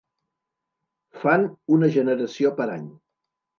[1.25, 1.45] Fan
[1.77, 2.91] una generació per any.